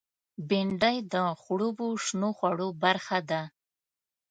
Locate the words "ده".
3.29-3.41